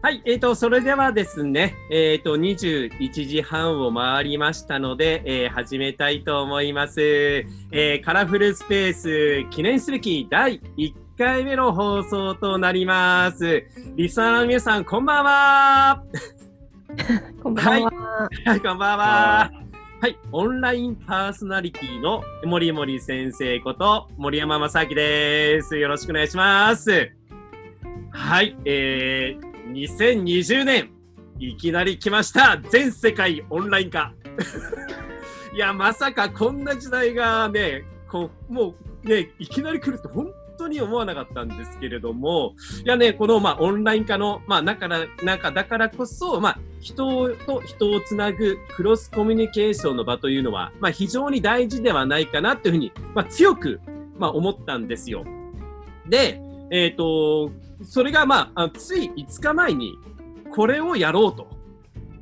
[0.00, 7.00] はい、えーと、それではですね、えっ、ー、と、21時半を回りましたので、えー、始めたいと思います。
[7.00, 13.64] えー、カラフルスペース記念すべき第1回目の放送となります。
[13.96, 16.04] リスナーの皆さん、こんばんは
[17.42, 17.90] こんばんは。
[18.44, 19.50] はい、こんばんは。
[20.00, 25.76] はい、オンラインパーソナリティの森森先生こと森山正明です。
[25.76, 27.10] よろしくお願いします。
[28.10, 30.90] はい、えー、2020年、
[31.38, 32.58] いきなり来ました。
[32.70, 34.12] 全世界オンライン化。
[35.54, 42.54] いや、まさかこんな時代がね、こう、もうね、いきなり来るって本当に思わなかったんですけれども、
[42.84, 53.80] いやね、この、まあ、オンライン化の、まあ、中だ、中だからこそ、まあ、人と人をつなぐクロスコミュニケーションの場というのは、まあ、非常に大事ではないかなというふうに、まあ、強く、
[54.18, 55.24] まあ、思ったんですよ。
[56.08, 57.50] で、えっ、ー、と、
[57.82, 59.98] それがまあ、つい5日前に、
[60.54, 61.58] これをやろうと、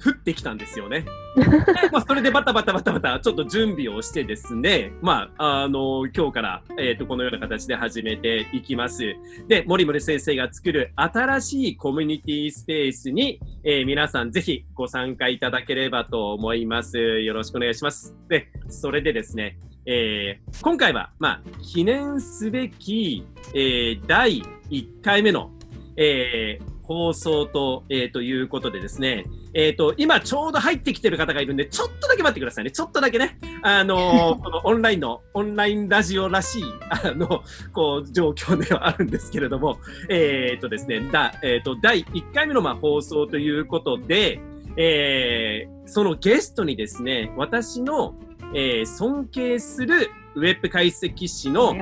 [0.05, 1.07] 降ってきたんですよね。
[1.93, 9.17] まあ、それでバタバタバタバタ、ちょっと準備をしてですね、まあ、あの、今日から、えっ、ー、と、このような形で始めていきます。
[9.47, 16.99] で、森森先生が作る新しいコミュニティスペースに、えー、皆さんぜひご参加いただければと思います。
[16.99, 18.17] よろしくお願いします。
[18.29, 25.53] で、それでですね、えー、今回は、まあ、記念すべき、えー、第1回目の、
[25.97, 32.73] えー、放送と、えー、ということでですね、えっ、ー、と、今ちょうど入ってきてる方がいるんで、ちょっとだけ待ってくださいね。
[32.73, 33.39] ちょっとだけね。
[33.63, 39.79] あのー、 このオンラインの、オンラインラジオらしい、あの、こう、状況ではあるんですけれども、
[40.09, 44.41] えっ、ー、とですね、だ、えっ、と、第1回目の、まあ、放送ということで、
[44.77, 48.15] えー、そのゲストにですね、私の、
[48.55, 51.75] えー、尊敬するウェブ解析士の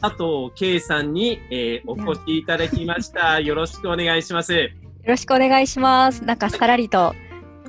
[0.00, 3.40] 佐藤圭さんに、えー、お越しいただきました。
[3.40, 4.52] よろしくお願いします。
[4.52, 4.68] よ
[5.06, 6.24] ろしくお願いします。
[6.24, 7.14] なんかさらりと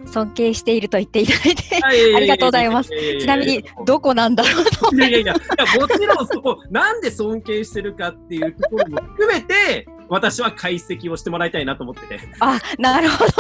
[0.06, 2.90] 尊敬していると言っていただいて、ありがとうございます。
[3.20, 4.96] ちなみに、どこなんだろうと。
[4.96, 5.34] いやいやいや、
[5.80, 12.20] もちろんそこ、なんで尊敬してるかっていうところも含めて、私は解析をしてもらいたいなと思ってて。
[12.40, 13.32] あ、なるほど。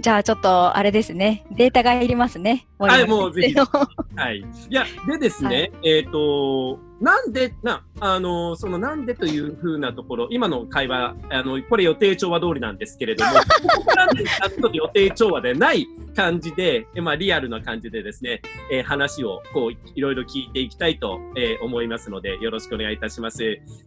[0.00, 2.66] じゃあちょっとあれですね、データがいりますね。
[2.86, 3.54] はい、もうぜひ。
[3.54, 4.38] はい。
[4.38, 13.32] いや、でですね、はい、えっ、ー、と、なんで、な、あの、そのなんでというふうなところ、今の会話、あの、これ予定調和通りなんですけれども、
[13.74, 23.38] ここなんでちょっと予定調和でない感じで、まあ、リアルな感じでですね、えー、話を、こう、いろいろ聞いていきたいと、えー、思いますので、よろしくお願いいたします。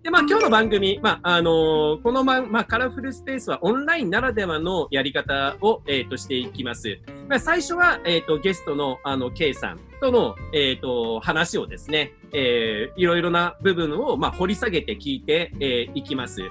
[0.02, 6.98] で、まあ、今日の番組、まあ、あのー、このま、まあ、カラフルスペースはオンラインならではのやり方を、えっ、と、していきます。
[7.40, 16.42] 最初は、えっ、と、ゲストの、あの、K さんとの、えっ、と、話をですね、えー、いろいろな部分を、まあ、掘り下げて聞いて、えー、いきます。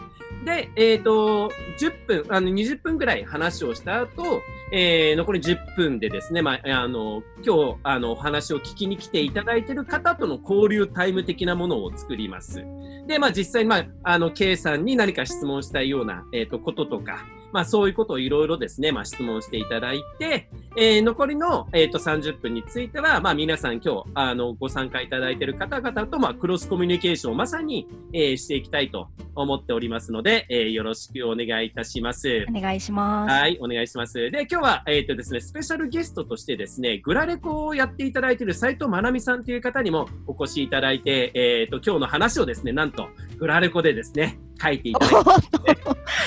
[0.44, 12.65] で、えっ、ー、と、10分、あの、20分ぐらい話をした後、えー、残り10分でですね、まあ、あの、今日、あの、お話を聞きに来ていただいている方との交流タイム的なものを作ります。
[13.06, 32.47] で、まあ、実際、まあ、あの、K さんに何か質問したいような、えっ、ー、と、こととか、まあ、そういうことをいろいろですね、まあ、質問していただいて、えー、残りの、えーと、30分については、まあ、皆さん今日あのご参加いただいている方々と、まあ、クロスコミュニケーションをまさに、えー、していきたいと思っておりますので、えー、よろしくお願いいたします。
[32.49, 33.33] お願いします。
[33.33, 34.31] はい、お願いします。
[34.31, 43.09] で、今日は、えっ、ー、とですね、スペシャルゲストとしてですね、グラレコをやっていただいている斉藤まなみさんという方にもお越しいただいて、えっ、ー、と、今日の話をですね、なんと、
[43.39, 45.25] グラレコでですね、書いていただい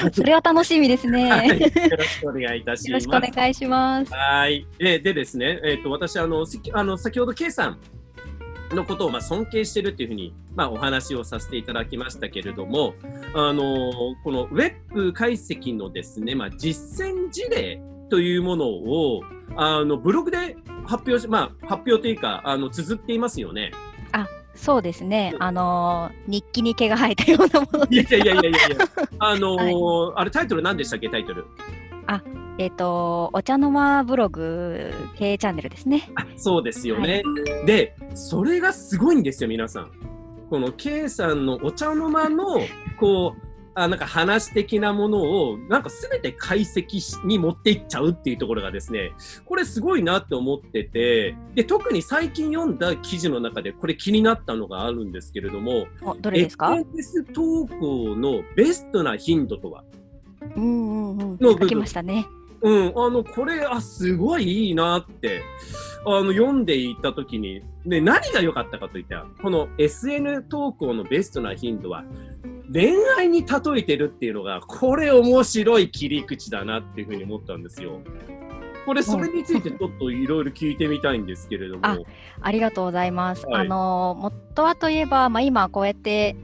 [0.09, 1.49] て、 それは楽しみですね、はい。
[1.59, 2.87] よろしくお願いいたします。
[2.89, 4.13] よろしくお願いします。
[4.13, 4.65] はい。
[4.77, 7.79] ででですね、えっ、ー、と、私、あの、あの先ほど、K さん
[8.73, 12.95] のことをまあ尊敬しているというふうに、まあ、お話をさせていただきましたけれども、
[13.33, 13.91] あの
[14.23, 19.21] このウェブ解析のですね、まあ、実践事例というものを
[19.55, 23.71] あのブログで発表し、まあ、発表というかあの綴っていますよね。
[24.11, 28.57] あそうですね、あのー、日記に毛が生えたようなものいやいやいやいやいや、
[29.19, 31.45] あのーはい、あれタイトル何でしたっけ、タイトル。
[32.07, 32.21] あ
[32.57, 36.09] えっ、ー、と、お茶の間ブログ経営チャンネルですね。
[36.15, 39.91] あそうですよね、はい、で、それがすごいんですよ、皆さん。
[40.49, 42.59] この K さんのお茶の間の、
[42.97, 49.11] こう、あなんか話的なものを、なんかすべて解析に持っていっちゃうっていうところがですね、
[49.45, 55.87] これすごいなって思ってて、で、特に最近読んだ記事の中でこれ気になったのがあるんですけれども、
[56.21, 59.83] どれですか ?SNS 投稿のベストな頻度とは？
[60.55, 61.37] うんうんうん。
[61.59, 62.25] 書きましたね。
[62.61, 65.43] うん、あの、これ、あ、すごいいいなって、
[66.05, 72.05] あの、読んでいたときに、で、何が良かったかといったら、この SN 投稿のベストな頻度は、
[72.71, 78.01] 恋愛に例えてるっていうのが、これ面白い切り口だなっていうふうに思ったんですよ。
[78.85, 81.81] これ、それについてちょっといろいろ聞いてみたいんですけれども。
[81.83, 81.97] あ
[82.41, 83.45] ありがとうございます。
[83.47, 86.35] はい、あの、元はといえば、まあ、今こうやって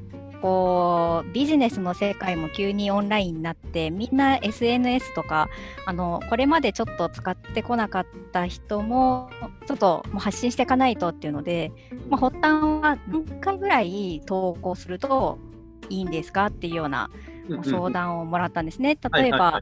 [0.41, 5.50] こうビジネスの世界も急にオンラインになってみんな SNS とか
[5.85, 9.29] あのこれまでちょっと使ってこなかった人も
[9.67, 11.71] ちょっともう発信していかないとっていうので、
[12.09, 15.38] まあ、発端は何回ぐらい投稿すると
[15.91, 16.47] いいんですか？
[16.47, 17.09] っていうような
[17.63, 18.97] 相談をもらったんですね。
[19.13, 19.61] 例えば、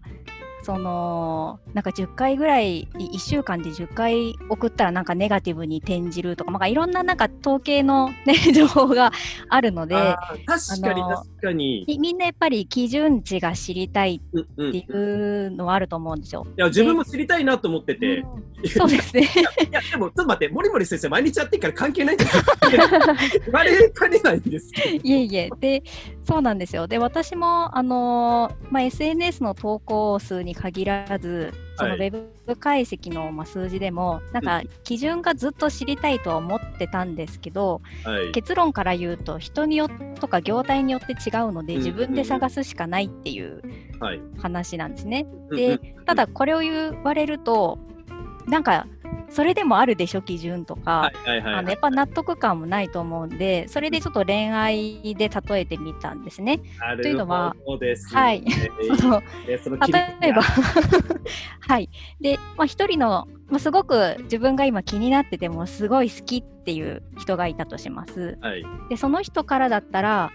[0.70, 9.12] そのなんか10回ぐらい1週間で10回送ったらなんかネガティブに転じるとか、まあ、いろんななんか統計の、ね、 情報が
[9.50, 9.96] あるので
[10.46, 11.98] 確かに確かに。
[12.00, 16.46] みんなやっぱり基準値が知りたいっていうのはあると思うんですよ。
[16.56, 19.24] いや自分も知りたいなと思ってて、うん、そうですね。
[19.24, 22.44] いやでもちょっと待って森森先生毎日やってから関係ないんですよ。
[23.44, 24.72] 言われかねないんです
[25.04, 25.50] いえいえ。
[25.60, 25.82] で
[26.24, 26.86] そうなんですよ。
[26.86, 43.62] で私もあの、まあ、SNS の投稿数にに限らず、そのウェブ解析のま数字でも、なんか基準がずっと知りたいとは思ってたんですけど、はい、結論から言うと、人によってとか業態によって違うので、自分で探すしかないっていう
[44.38, 45.26] 話なんですね。
[45.50, 47.80] で、ただこれを言われると、
[48.48, 48.86] なんか
[49.30, 56.60] それでもあるでしょ基準とか、やっぱ納得感もないと思うんでそれでちょっと恋愛で例えてみたんですね。
[57.02, 57.56] というのは、
[58.14, 58.44] はい、
[59.00, 59.22] その
[60.20, 60.42] 例えば
[61.62, 61.90] はい。
[62.20, 68.38] で、まあ、一人の、まあ、すごく自分が今気になっててもすごい好きっていう人がいたとします。
[68.42, 70.32] はい、でその人からだったら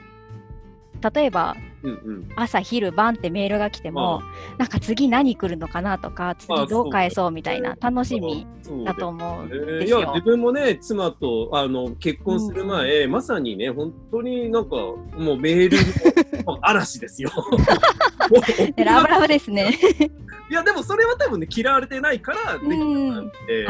[1.13, 4.23] 例えば、うんうん、朝昼晩ってメールが来ても、
[4.57, 8.47] なんか次何来るのかなとか次どう返そうみたいな楽しみ
[8.85, 9.99] だと思うんですよ。
[9.99, 17.31] いや自分もね妻とあの結婚する前、うん、まさにね本当になんかもうメールの 嵐ですよ。
[18.83, 19.79] ラブラブですね。
[20.51, 23.67] いやでもそれは多分ね嫌われてないからできたんで、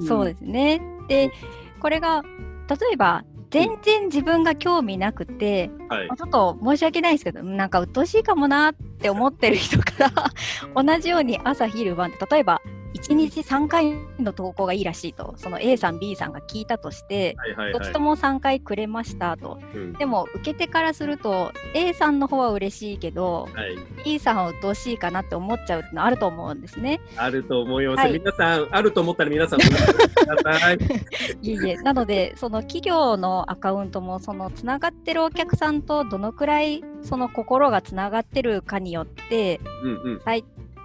[0.00, 0.82] うん、そうですね。
[1.06, 1.30] で
[1.78, 2.22] これが
[2.68, 10.10] 例えば全然自分が興味なくて、はい、ちょっと申し訳ないですけどなんか鬱陶しいかもなって思ってる人から
[10.82, 12.62] 同じように朝昼晩って例えば
[12.94, 15.34] 1日3回の投稿がいいらしいと。
[15.36, 17.36] その A さん B さんが聞いたとして、
[17.72, 27.00] どっちとも3回くれましたと、うん、でも受け手からすると A さんの方は嬉しいけど、はい、B さんは鬱陶しいかなって思っちゃうってのあると思うんですね。
[27.16, 29.60] あると思います、はい、皆さんあると思ったら皆さん
[31.42, 31.76] いえいえ。
[31.76, 40.20] なのでその企業のアカウントもそのつながってるお客さんとどのくらいその心がつながってるかによって、うんうん、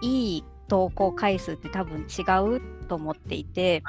[0.01, 2.21] いい投稿回数って多分違
[2.55, 3.83] うと思っていて。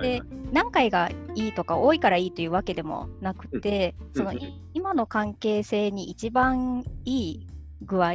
[0.00, 4.38] で何回がいいとか多いからいいというわけでもなくて、うん、その、うん、
[4.72, 7.46] 今の関係性に一番いい
[7.82, 8.12] 具合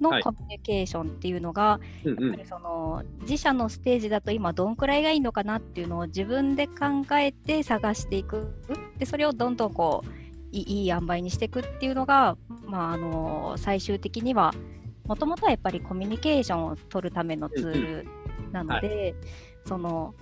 [0.00, 8.54] のコミュニケーションっていうのが、はい、やっぱりその自社のステージだと今どんくらいがいいのかなっていうのを自分で考えて探していく。
[8.98, 10.08] でそれをどんどんこう
[10.52, 12.36] いい塩梅にしていくっていうのが、
[12.66, 14.54] まあ、あの最終的には
[15.06, 18.06] もともとはやっぱりコミュニケーションを取るためのツール
[18.52, 19.14] なので、はい、
[19.66, 20.14] その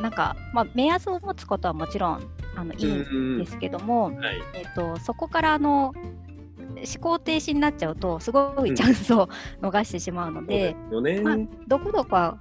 [0.00, 5.94] なんか、まあ、目安を持つことはもちろんあのいいんですけども、はい、えーと、そこからあの
[6.76, 9.28] 思考停止になっちゃうとすごいチャンスを
[9.62, 12.38] 逃してしまうので、うんまあ、どこどこは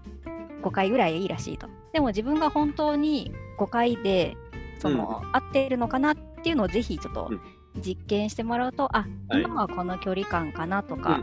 [0.64, 1.68] 5回ぐらいいいらしいと。
[1.94, 4.36] でも自分が本当に5回で
[4.80, 7.30] その、うん、合っているのかなっていうのをぜひちょっと
[7.78, 11.22] 実験してもらうとあ、はい、今はこの距離感かなとか、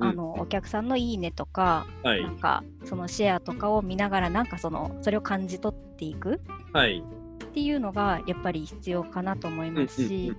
[0.00, 6.40] あのお客さんのいいねとか、はい、なんかそのシェアとかを見ながらなんかそのそれを感じ取っていく、
[6.72, 7.02] はい、
[7.44, 10.34] っていうのがやっぱり必要かなと思いますし、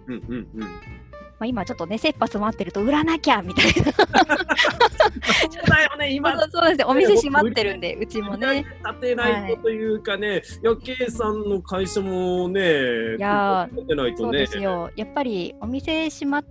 [1.39, 3.74] まあ、今ちょっとね、切羽詰まってると売らなきゃみたいな。
[3.75, 6.39] そうだよね、今。
[6.50, 8.65] そうですね、お店閉まってるんで、うちもね。
[8.86, 14.24] 立てないとというかね、はい、いや、K さんの会社もね、いや、立てないとね。
[14.24, 14.89] そうですよ。
[14.96, 16.46] やっぱりお店閉まっ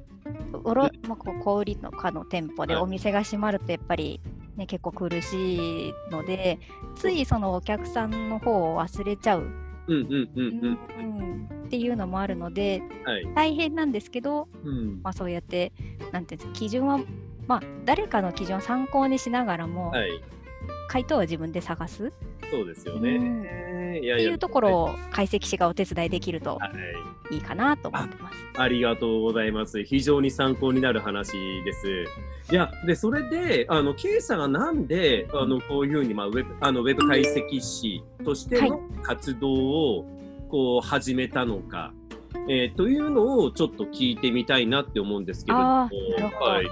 [0.64, 4.20] おろ、まあ、こう小売のかの店舗でお店が閉まるとやっぱり、
[4.56, 6.58] ね、結構苦しいので
[6.96, 9.50] ついそのお客さんの方を忘れちゃう
[11.74, 15.72] っていうのもあるので、はい、大変なんですけど、うん、まあ、そうやって
[16.12, 17.00] なんて基準は、
[17.48, 20.22] まあ、誰かの基準を参考にしながらも、はい、
[20.86, 22.12] 回答は自分で探す。
[22.52, 26.60] そうですよね、うん、っていうところを解析士がお手伝いできると
[27.32, 28.36] いいかなと思ってます。
[28.56, 29.82] ありがとうございます。
[29.82, 31.32] 非常に参考になる話
[31.64, 32.04] です。
[32.52, 40.04] いや、で、それで、あの、ケイさんがなんで、あの、こういうふうに、まあ、ウェブ、あの、ウェブ解析士としての活動を、
[40.48, 41.92] こう、始めたのか。
[42.48, 46.66] えー、というのをちょっと聞いてみたいなって思うんですけどあはい、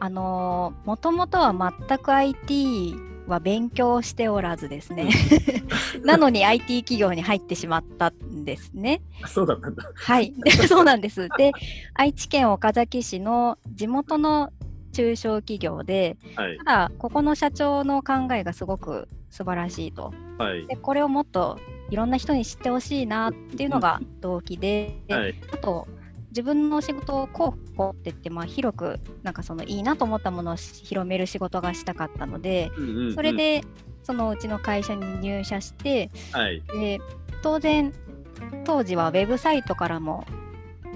[0.00, 1.54] あのもともとは
[1.88, 2.96] 全く IT
[3.28, 5.10] は勉強しておらずですね
[6.04, 9.02] なのに IT 企業に入ってしまったんですね。
[9.26, 9.90] そうだったんだ。
[9.94, 10.32] はい、
[10.68, 11.28] そうなんです。
[11.36, 11.52] で、
[11.94, 14.52] 愛知県岡崎市の地元の
[14.92, 20.14] 中小企業で、はい、ただここの社長の考えがすごく素晴らしいと。
[20.38, 21.58] はい、でこれをもっと
[21.90, 25.86] いろんな人に知ってほしいなっていうのが動機で、はい、あと
[26.30, 33.62] 自分の仕事を広報って言って、まあ、広くなんかそのいいなと思ったものを広める仕事がしたかったので、うんうんうん、それで
[34.02, 37.00] そのうちの会社に入社して、はい、で
[37.42, 37.92] 当然
[38.64, 40.26] 当時はウェブサイトからも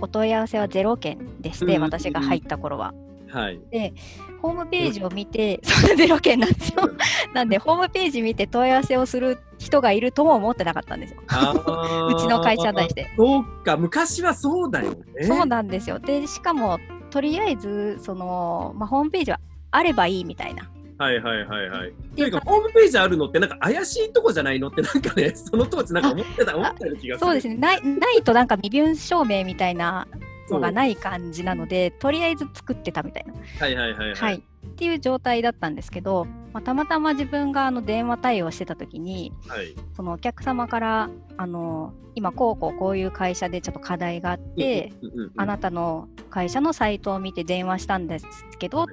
[0.00, 2.92] お問い合わせは0件でして、うんうんうん、私が入った頃は。
[3.32, 3.94] はい、で
[4.40, 6.90] ホームページを見て、 それでロケ なんですよ。
[7.34, 11.20] なんで、ホームページ見て問い合わせをする人がいるとも思ってなかったんですよ。
[11.28, 13.10] うちの会社に対して。
[13.16, 15.24] そうか、昔はそうだよね。
[15.24, 15.98] そうなんですよ。
[15.98, 16.78] で、しかも、
[17.10, 20.68] とりあえず、その、まあ、ホームページはあればいいみたいな。
[20.98, 21.92] はいはいはいはい。
[22.14, 27.26] というか、ホームページあるのって、なんか怪しいとこじゃないのって、なんかね、その当時なんか思ってた、思ったような気がする。
[27.26, 27.56] そうですね。
[27.56, 30.06] ないないと、なんか身分証明みたいな
[30.50, 33.32] のがない感じなので、とりあえず作ってたみたいな。
[33.58, 34.34] はいはいはい、はい、はい。
[34.36, 44.92] っていう状態だったんですけど、まあ、たまたま自分があの電話対応してた時に、はい、そのお客様からあの今こうこうこういう会社でちょっと課題があって、
[45.36, 48.26] あなたの会社のサイトを見て電話したんです
[48.58, 48.86] けど、っ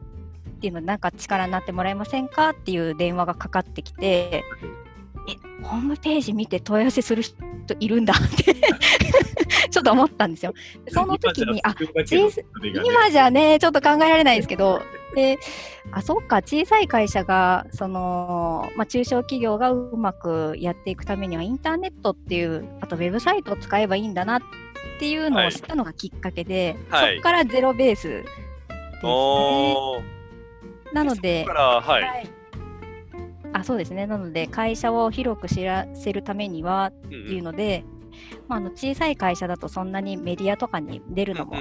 [0.60, 4.44] ていうのなんか力になってもらえませんかっていう電話がかかってきて、
[5.28, 7.36] えホームページ見て問い合わせする人
[7.80, 8.56] いるんだって
[9.72, 10.54] ちょっと思ったんですよ。
[10.90, 11.76] その時に、あ、
[12.86, 14.82] 今じゃね、ちょっと考えられないですけど、
[15.16, 15.38] で、
[15.92, 24.42] あ、そっか、小さい会社が、その、まあ、中小企業がうまくやっていくためには、インターネットっていう、あとウェブサイトを使えばいいんだなっ
[25.00, 29.76] ていうのを知ったのがきっかけで、はい、そこからゼロベースですね。
[30.94, 32.30] なので、はい、はい。
[33.54, 34.06] あそうですね。
[34.08, 37.97] なので会社を広く知らせるためにはっていうので、うん
[38.48, 41.56] まあ、あの小さい会社だとそんなにメディアとかに出るのも、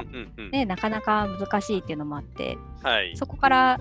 [0.51, 3.81] ねなかなか難しいっていうのもあって、はい、そこから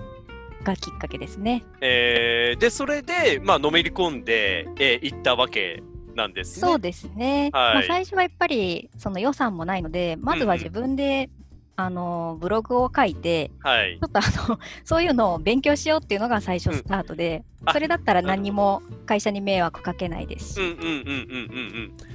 [0.64, 1.64] がきっかけですね。
[1.80, 5.82] えー、でそれで、まあのめり込んで、えー、行ったわけ
[6.14, 6.68] なんですね。
[6.68, 7.50] そうですね。
[7.52, 11.30] はい、まあ、最初はやっぱりその予算もないのでまずは自分で
[11.78, 20.76] あのブログを書いて、はい、ちょっとあのそういうのを勉強しようっていうのが最初スタートで、うん、それだったら何も会社に迷惑かけないですし。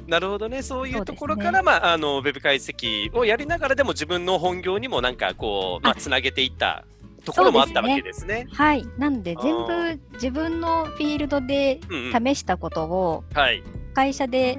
[0.07, 6.83] なるほどね、そういうところから、ね、まあ、あのウェブ解析をやりながらでも自分の本業にもなんかこう、まあ、つなげていった
[7.23, 8.45] ところもあったわけですね。
[8.45, 8.47] すね。
[8.51, 11.79] はい、なんで全部自分のフィールドで
[12.11, 13.23] 試したことを
[13.93, 14.57] 会社で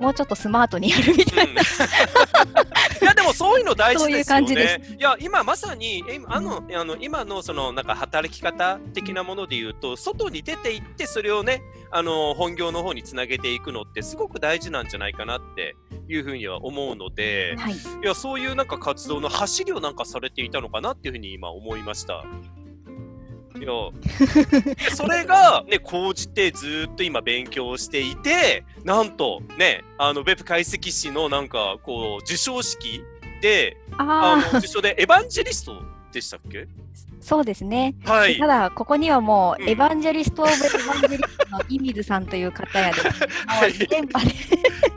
[0.00, 1.58] もうちょっとスマートにやるみたいな、うん、
[3.02, 4.96] いやでもそういうの大事ですよね。
[4.98, 15.76] いや今まさにあの、うん、あの今のそのなんか働き方的なもので言うと外に出ていってそれをねあの本業の方につなげていくのってすごく大事なんじゃないかなって
[16.08, 22.24] いうふうには思うので、はい、いやそういうなんか活動の走りをなんかされていたのかなっていうふうに今思いました。
[23.64, 33.02] いや それがね講じてずっと今勉強していてなんとねあのウェブ解析士のなんかこう授賞式
[33.40, 36.66] であの受賞でエヴァンジェリストでしたっけ？
[37.20, 37.94] そうですね。
[38.04, 38.38] はい。
[38.38, 43.00] ただ、ここにはもう、エヴァンジェリスト・オブ・エヴァンジェリストのイミズさんという方やで、
[43.48, 44.26] はい、先輩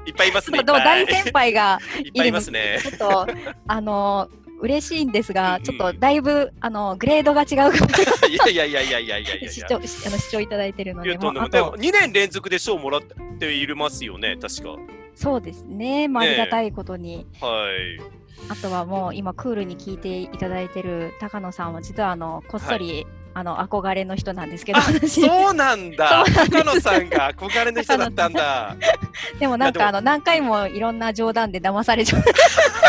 [0.05, 0.61] いっぱいいますね。
[0.67, 2.79] 大先輩がいっぱいいますね。
[2.81, 3.27] ちょっと、
[3.67, 7.73] あのー嬉しいんですが、ちょっとだいぶあのグレードが違う
[8.29, 9.85] いやいやいやいやいやいや視聴あの
[10.17, 13.01] 視聴いただいてるので、でも2年連続で賞もらっ
[13.39, 14.75] ていますよね、確か。
[15.15, 17.25] そうですね、まあ、ありがたいことに。
[17.41, 18.01] はい。
[18.49, 26.25] あとはもう今クールに聞いていただいてる高野さんは実はあのこっそり、はいあの憧れの人なんですけど、そうなんだ。
[26.49, 28.75] 高野さんが憧れの人だったんだ。
[29.39, 32.23] でもなんかあの何回もいろんな冗談で騙されちゃう。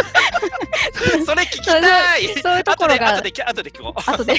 [1.24, 2.24] それ聞きたい。
[2.42, 3.16] そういうところが。
[3.16, 4.10] 後で後で聞こう。
[4.10, 4.34] 後で。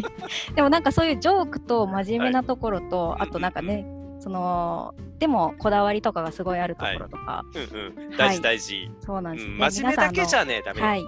[0.54, 3.86] でもなんかそういうジョークと真面目なところと、はい、あとなんかね、
[4.20, 11.04] そのでもこだわりとかがすごいあるところとか、はいうんうん、大事大事、そうなんです、ね、真面目だけじゃねダメ、はい、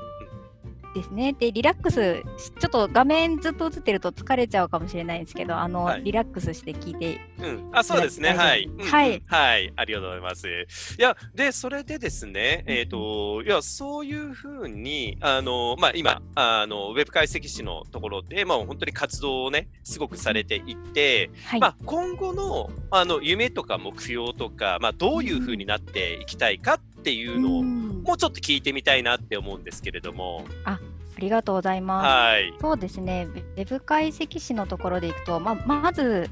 [0.96, 1.34] ですね。
[1.34, 2.22] で、リラックス、
[2.58, 7.20] ちょっと画面ずっと映ってると疲れちゃうかもしれないんですけど、あの、はい、リラックスして聞いて。
[7.38, 8.30] うん、あ、そうですね。
[8.30, 8.68] はい。
[8.78, 9.72] はい、はい。
[9.76, 10.48] ありがとうございます。
[10.48, 30.44] いや、で、それでですね、えっ、ー、と、いや、そういうふうに、あの、まあ、今、あの、ウェブ解析士のところで、まあ、本当に活動をね、すごくされていて、はい、まあ、今後の、あの、夢とか目標とか、まあ、どういうふうになっていきたいかっっっていうのを、もうちょっと聞いてみたいなって思うんですけれども。
[30.64, 32.04] あありがとうございます。
[32.04, 36.28] はい、そうですね、ウェブ解析士のところでいくと、ままず、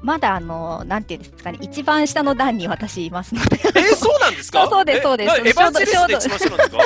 [0.00, 3.58] まだあの、なんていうんですかね、一番下の段に私いますので。
[3.62, 4.66] えー、そうなんですか？
[4.72, 5.36] そうです、そうです。
[5.36, 6.84] エヴァンジェリストで一番下なんですか？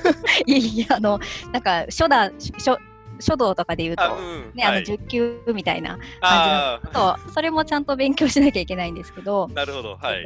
[0.46, 1.20] いや いや、あの、
[1.52, 2.78] なんか、初段、初、
[3.20, 10.24] 書道とかで言うと、うんね、あの10級みたいな感じのと、それもちゃんと勉強しなきゃいけないんですけど、なるほど、はい。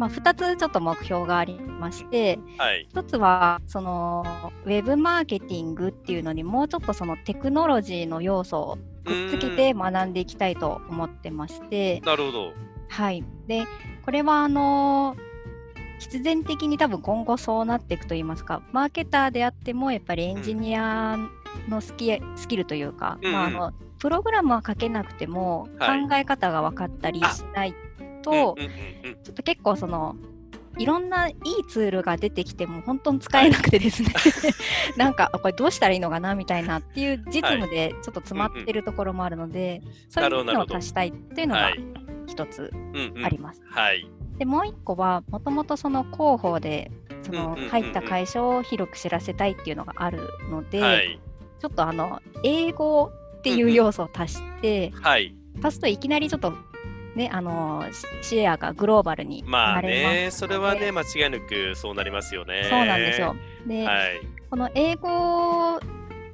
[0.00, 4.24] まあ、2つちょっと目標がありまして、はい、1つはその
[4.64, 12.00] ウェブマーケティングっていうのにもうちょっとそのテクノロジーの要素をくっつけて学んでいきたいと思ってまして。
[12.00, 12.52] なるほど、
[12.88, 13.66] はい、で
[14.06, 15.16] これはあの
[15.98, 21.18] 必然的に多分今後そうなっていくといいますかマーケターであってもやっぱりエンジニア
[21.68, 27.74] のスキ,、スキルというか、うん、まあ、あのプログラムは書けなくても考え方が分かったりしない
[28.22, 28.56] と、
[29.24, 30.16] ちょっと結構その
[30.78, 31.34] いろんないい
[31.68, 34.14] ツールが出てきても本当に使えなくてですね。
[34.96, 41.70] なんかこれどうしたらいいのかなみたいなっていう実務でちょっと詰まってるところもあるので、はいうんうん、そういうのを足したいっていうのが
[42.26, 42.72] 一つ
[43.22, 43.62] あります。
[43.66, 44.08] はい、
[44.38, 46.90] でもう一個はもともとその広報で
[47.22, 51.20] その入った会社を広く知らせたいっていうのがあるので、はい、
[51.58, 56.54] ちょっとあの英語っていう要素を足して、はい、足すといきなりちょっと
[57.14, 57.84] ね、あの
[58.22, 62.66] シェアがグローバルにまあね、それはね、間違いなくそうなりますよね。
[62.70, 63.34] そうなんですよ。
[63.66, 65.80] で、はい、この英語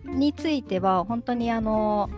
[0.04, 2.10] については、本当にあの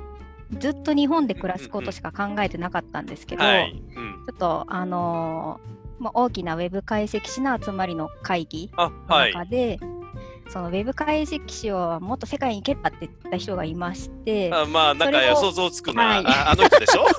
[0.59, 5.61] ずっと日本で暮らすことしか考えてなかったんですけど、ちょっとあの
[5.99, 9.79] まあ、大きなウェブ解析士の集まりの会議の中で、
[10.49, 17.07] そのウェブ解析士をもっと世界に行けばって言った人がいまして、あまあ、なんか想像つくな、はい、ああの人でしょ？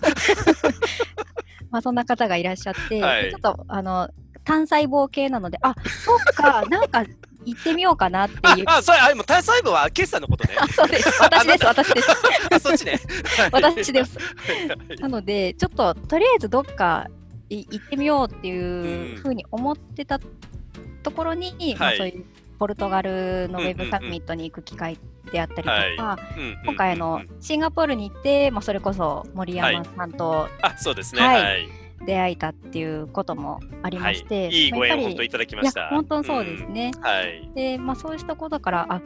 [1.71, 4.09] まあそんな方がいらっしゃって、はい、ちょっとあの
[4.43, 7.05] 単細胞系なので、あそっか、 なんか
[7.45, 8.65] 行ってみようかなっていう。
[8.67, 10.55] あ、それ、あ、も単細胞は決算のことね。
[10.59, 11.21] あ、 そうです。
[11.21, 12.09] 私です、私です。
[12.51, 12.99] あ、そっちね。
[13.51, 14.17] 私です。
[14.99, 17.07] なので、ちょっととりあえずどっか
[17.49, 20.19] 行ってみようっていうふうに思ってた
[21.03, 22.25] ところに、うん、まあ、そういう
[22.59, 24.99] ポルトガルのウェブサミットに行く機会
[25.31, 25.95] であったりとか、はい、
[26.65, 31.69] 今回あのシンガポールに行って、まあ、それこそ森山さんと、はい、あそうですね、はい、
[32.05, 34.67] 出会えたっていうこともありまして、い。
[34.67, 35.87] いご縁を本当いただきました。
[35.89, 36.91] 本当そうですね。
[36.95, 39.01] うん、はい、で、まあ、そうしたことからあ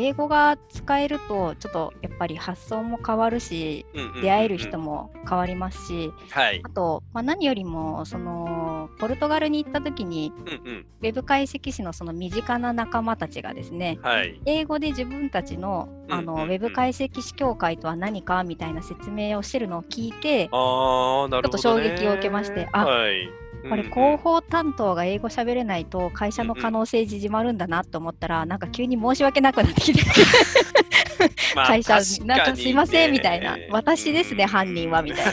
[0.00, 3.84] 英語が使えるとちょっとやっぱり発想も変わるし、
[4.22, 30.00] 出会える人も変わりますし、はい、あと、まあ、何よりもそのポルトガルに行った時に、うんうん、ウェブ解析士のその身近な仲間たちがですね、はい、英語で自分たちのあの、ウェブ解析士協会とは何かみたいな説明をしてるのを聞いて、あちょっと衝撃を受けまして、あ、はいこれ広報担当が英語喋れないと会社の可能性縮まるんだなと思ったら、なんか急に申し訳なくなってきて。
[31.54, 35.32] 会社、なんかすいませんみたいな、私ですね、犯人はみたいな。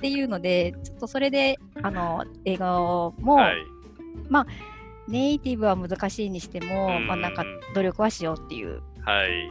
[0.00, 3.56] ていうので、ちょっとそれで、あの、英語も、はい、
[4.28, 4.46] まあ、
[5.06, 8.82] ネイティブは難しいにしても、まあ、なんか努力はしようっていう。
[9.04, 9.50] はい。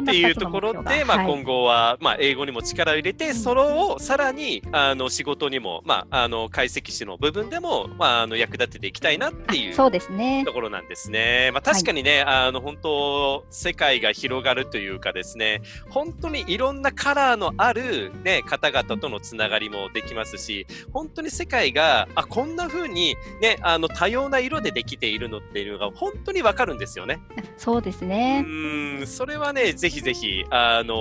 [0.00, 10.44] っていうところで、まあ、今後は、まあ、英語にも力を入れて、それをさらにあの仕事にも、まあ、あの解析士の部分でも、まあ、あの役立てていきたいなっていうそうですね。
[10.44, 11.50] ところなんですね。
[11.52, 27.20] まあ、確かにね、あの本当世界が広がるというかですね本当にいろんなカラーのある、ね、方々とのつながりもできますし本当に世界があこんな風にねあの多様な色でできているのっていうのが本当にわかるんですよね。
[27.56, 28.44] そうですね。
[28.46, 30.94] うんそれはねぜひぜひ、あの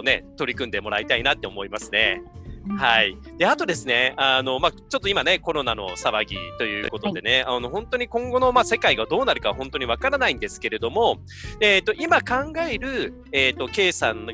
[0.00, 2.22] ー、ね、取り組んでもらいたいなって思いますね。
[2.78, 3.16] はい。
[3.36, 11.18] で、あとですね、あの、まあ、ちょっと今ね、コロナの騒ぎということでね、はい、あの、本当に今後の、まあ、世界がどうなるか本当にわからないんですけれども、
[11.60, 14.28] えっ、ー、と、今考える、えっ、ー、と、K さん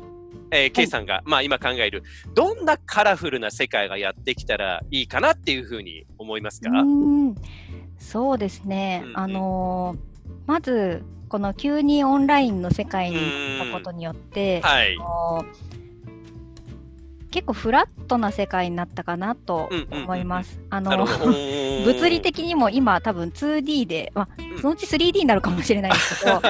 [0.53, 6.69] えー、K さんが、まあ、今考えるどんなカラフルな世界がやってきたらいいかなっていうふうに思いますか？
[7.97, 10.10] そうですね、うんうん、あのー
[10.45, 14.97] まずこの急にオンラインの世界に行ったことによって、はい、
[17.31, 20.59] 結構フラットな世界になったかなと思います。
[20.69, 20.91] あの
[21.85, 24.27] 物理的にも今多分 2D で、まあ、
[24.61, 26.41] そのうち 3D になるかもしれないですけど、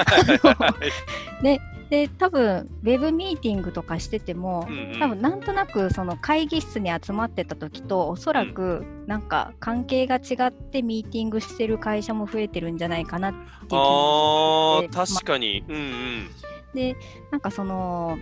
[1.43, 1.59] ね、
[1.91, 16.29] で多分ウェブミーティングとかしてても、うんうん、多分なんとなくその会議室に集まってた時とおそらくなんか関係が違ってミーティングしてる会社も増えてるんじゃないかなっていう気あ確かに、まうんうん、
[16.73, 16.95] で
[17.29, 18.17] なんかその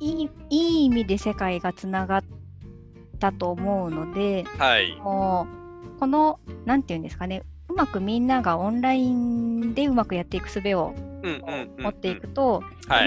[0.00, 2.24] いいいい意味で世界がつながっ
[3.20, 5.46] たと思うので、はい、も
[5.96, 10.92] うこの何て言うんですかねうまくみんながオンラインでうまくやっていく術を
[11.78, 12.62] 持っていくと、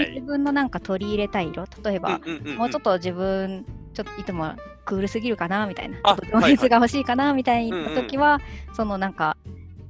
[0.08, 2.20] 自分のなんか取り入れたい色例えば、
[2.56, 5.98] もうちょっと自分ちょっといつもクールすぎるかなみたいな
[6.30, 8.40] 情熱が欲しいかなみたいな時は、
[8.74, 9.36] そのなんか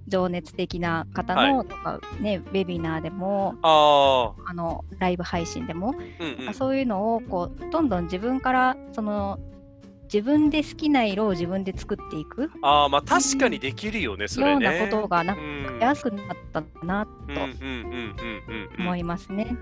[0.09, 9.39] 情熱的な方の、はい、とかねウェビナーでもあのライブ配信でも、うんうん、そういうのをこうどんどん自分からその
[10.13, 14.67] 自分で好きな色を自分で作っていくああまあ確かにできるよね、それね。
[14.67, 15.43] ようなことがなんか
[15.83, 17.11] やすくなったなと
[18.79, 19.57] 思いますね。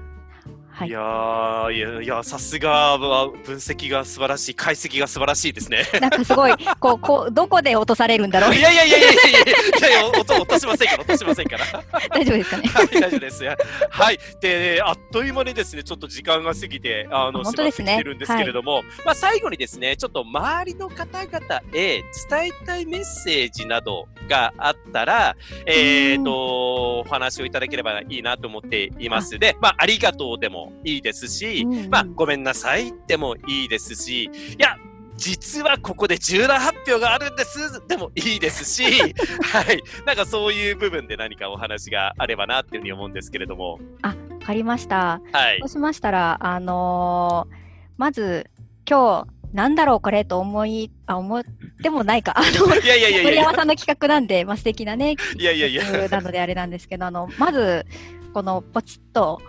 [0.80, 5.84] はい、いやいやいやさすが分析が素晴らしい解析が素晴らしいですね。
[6.00, 8.54] なんかすごいこうこうどこで落とされるんだろう。
[8.54, 11.66] いやいやいやいやいやいやいや落と落としませんから落としませんから。
[12.08, 12.68] 大丈夫ですかね。
[12.68, 13.56] はい大丈夫ですよ。
[13.90, 17.98] はいであっという間にですねちょっと時間が過ぎてあの本当ですね。
[17.98, 22.02] てるんですけれども、はい、まあ最後にですねちょっと周りの方々へ伝
[22.46, 29.38] えたいメッセージなどがあったらえっ、ー、とお話をいただければいいなと思っています。
[29.38, 34.76] でまあありがとうでもいいですし、うんうん、まあ、ごめんなさいでもいいですし、いや、
[35.16, 38.84] 実はここで重大発表があるんですでもいいですし、
[39.52, 43.78] はい、なんかそういう部分で何かお話があればなっていうふうに思うんですけれども。
[44.02, 45.20] あ、わかりました。
[45.32, 47.54] はい、そうしましたら、あのー、
[47.98, 48.48] まず
[48.88, 51.44] 今日なんだろうこれと思い、あ、思っ
[51.82, 52.34] てもないか。
[52.38, 56.08] あの、いやいやいや森山さんの企画なんで、まあ、素敵なね、いやいやいや。
[56.08, 57.84] なのであれなんですけど、あの、まず、
[58.32, 59.40] このポチッと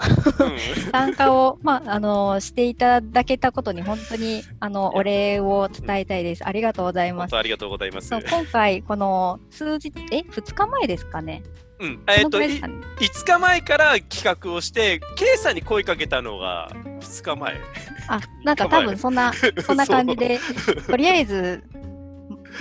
[0.91, 6.45] 参加を、 まあ、あのしていただけたことに本当にあのお礼を伝えたいです。
[6.45, 7.35] ありがとうございます。
[7.35, 8.09] ありがとうございます。
[8.09, 11.43] 今回この数日え2日前ですかね？
[11.79, 17.59] うん、えっ、ー、と、5日前から企画をして、K さんに声かけたのが2日前。
[18.07, 19.33] あ、なんか多分そんな、
[19.65, 20.39] そんな感じで、
[20.87, 21.63] とりあえず、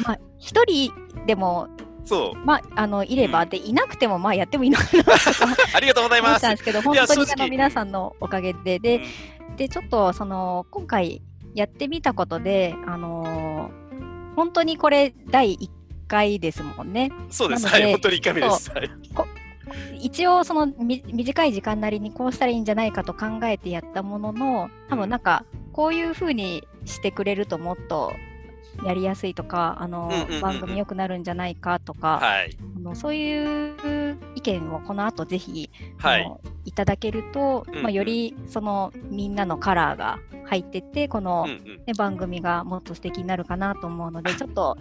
[0.07, 0.91] まあ、一人
[1.27, 1.69] でも
[2.11, 2.45] そう。
[2.45, 5.05] まあ、あの、いれば、うん、で、いなくても、まあ、やってもいいのかな
[5.75, 6.47] ありがとうございます。
[6.47, 9.03] んですけど、本当にあの皆さんのおかげで、で、
[9.49, 11.23] うん、で、ちょっと、その、今回
[11.55, 15.71] やってみたことで、あのー、本当にこれ、第1
[16.09, 17.13] 回ですもんね。
[17.31, 17.69] そうです。
[17.69, 18.73] はい、本当に1回目です。
[20.01, 28.13] 一応その短い時間なりにこうしたらいいんじゃないかと考えてやったものの多分なんかこういうふうにしてくれるともっと
[28.85, 36.33] やりやすいとかあの、番組良くなるんじゃないかとか、はい、あのそういう意見をこの後ぜひ、はい、
[36.65, 44.77] いただけると、まあ、よりそのみんなのカラーが入っててこの、ね、番組がもっと素敵になるかなと思うので ちょっと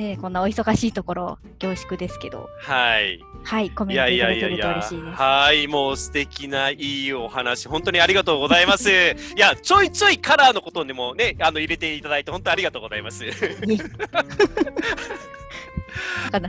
[0.00, 5.14] ね、こんなお忙しいところ恐縮ですけど、はい、はい、コメントいただけると嬉しいです。
[5.14, 8.88] はい、もう素敵ないいお話、本当にありがとうございます。
[8.90, 8.94] い
[9.36, 13.24] や、ちょいちょいカラーのことにもね、あの入れていただいて本当ありがとうございます。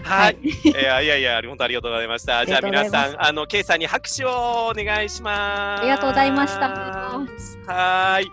[0.03, 0.37] はい。
[0.41, 2.45] いやいやいや、本当ありがとうございました。
[2.45, 5.81] じゃあ皆さん、あの、ケイさんに拍手をお願いします。
[5.81, 6.69] ありがとうございました。
[7.67, 8.31] はい。